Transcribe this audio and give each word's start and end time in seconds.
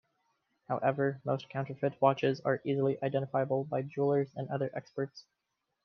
However, 0.67 1.21
most 1.25 1.47
counterfeit 1.49 2.01
watches 2.01 2.41
are 2.41 2.59
easily 2.65 2.97
identifiable 3.03 3.65
by 3.65 3.83
jewellers 3.83 4.31
and 4.35 4.49
other 4.49 4.71
experts. 4.73 5.25